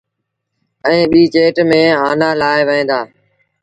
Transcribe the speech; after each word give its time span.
ائيٚݩ 0.85 1.09
ٻيٚ 1.11 1.29
چيٽ 1.33 1.55
ميݩ 1.69 1.97
آنآ 2.07 2.29
لآوهيݩ 2.39 2.87
دآ۔ 2.89 2.99